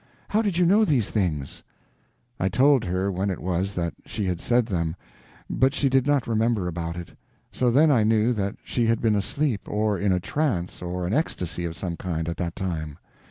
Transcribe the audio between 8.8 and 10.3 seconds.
had been asleep, or in a